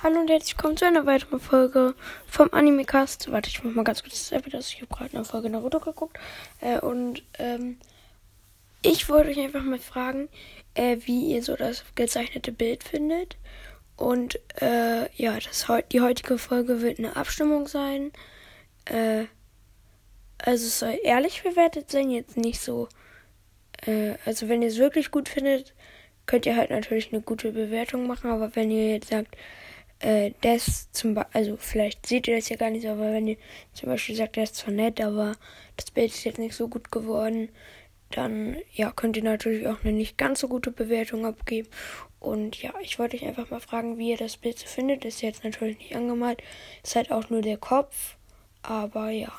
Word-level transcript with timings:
Hallo 0.00 0.20
und 0.20 0.30
herzlich 0.30 0.56
willkommen 0.56 0.76
zu 0.76 0.86
einer 0.86 1.06
weiteren 1.06 1.40
Folge 1.40 1.92
vom 2.28 2.50
Animecast. 2.52 3.32
Warte, 3.32 3.48
ich 3.50 3.64
mach 3.64 3.72
mal 3.72 3.82
ganz 3.82 4.00
kurz 4.04 4.28
das 4.30 4.42
das. 4.52 4.72
Ich 4.72 4.80
habe 4.80 4.94
gerade 4.94 5.16
eine 5.16 5.24
Folge 5.24 5.50
Naruto 5.50 5.80
geguckt. 5.80 6.16
Äh, 6.60 6.78
und 6.78 7.24
ähm, 7.40 7.78
ich 8.80 9.08
wollte 9.08 9.30
euch 9.30 9.40
einfach 9.40 9.64
mal 9.64 9.80
fragen, 9.80 10.28
äh, 10.74 10.98
wie 11.06 11.32
ihr 11.32 11.42
so 11.42 11.56
das 11.56 11.82
gezeichnete 11.96 12.52
Bild 12.52 12.84
findet. 12.84 13.38
Und 13.96 14.38
äh, 14.62 15.12
ja, 15.20 15.36
das, 15.36 15.66
die 15.90 16.00
heutige 16.00 16.38
Folge 16.38 16.80
wird 16.80 17.00
eine 17.00 17.16
Abstimmung 17.16 17.66
sein. 17.66 18.12
Äh, 18.84 19.24
also 20.38 20.64
es 20.64 20.78
soll 20.78 20.96
ehrlich 21.02 21.42
bewertet 21.42 21.90
sein, 21.90 22.08
jetzt 22.10 22.36
nicht 22.36 22.60
so. 22.60 22.88
Äh, 23.84 24.14
also 24.24 24.48
wenn 24.48 24.62
ihr 24.62 24.68
es 24.68 24.78
wirklich 24.78 25.10
gut 25.10 25.28
findet, 25.28 25.74
könnt 26.26 26.46
ihr 26.46 26.54
halt 26.54 26.70
natürlich 26.70 27.12
eine 27.12 27.20
gute 27.20 27.50
Bewertung 27.50 28.06
machen. 28.06 28.30
Aber 28.30 28.54
wenn 28.54 28.70
ihr 28.70 28.92
jetzt 28.92 29.08
sagt, 29.08 29.36
äh, 30.00 30.32
das 30.40 30.90
zum 30.92 31.14
Beispiel, 31.14 31.40
also 31.40 31.56
vielleicht 31.56 32.06
seht 32.06 32.28
ihr 32.28 32.36
das 32.36 32.48
ja 32.48 32.56
gar 32.56 32.70
nicht 32.70 32.86
aber 32.86 33.12
wenn 33.12 33.28
ihr 33.28 33.36
zum 33.72 33.88
Beispiel 33.88 34.14
sagt, 34.14 34.36
der 34.36 34.44
ist 34.44 34.56
zwar 34.56 34.72
nett, 34.72 35.00
aber 35.00 35.34
das 35.76 35.90
Bild 35.90 36.12
ist 36.12 36.24
jetzt 36.24 36.38
nicht 36.38 36.54
so 36.54 36.68
gut 36.68 36.90
geworden, 36.90 37.48
dann 38.10 38.56
ja, 38.72 38.90
könnt 38.90 39.16
ihr 39.16 39.22
natürlich 39.22 39.66
auch 39.66 39.82
eine 39.82 39.92
nicht 39.92 40.16
ganz 40.16 40.40
so 40.40 40.48
gute 40.48 40.70
Bewertung 40.70 41.26
abgeben. 41.26 41.68
Und 42.20 42.60
ja, 42.62 42.72
ich 42.82 42.98
wollte 42.98 43.16
euch 43.16 43.26
einfach 43.26 43.50
mal 43.50 43.60
fragen, 43.60 43.98
wie 43.98 44.10
ihr 44.10 44.16
das 44.16 44.36
Bild 44.38 44.58
so 44.58 44.66
findet. 44.66 45.04
Ist 45.04 45.22
jetzt 45.22 45.44
natürlich 45.44 45.78
nicht 45.78 45.94
angemalt, 45.94 46.42
ist 46.82 46.96
halt 46.96 47.12
auch 47.12 47.30
nur 47.30 47.42
der 47.42 47.58
Kopf, 47.58 48.16
aber 48.62 49.10
ja. 49.10 49.32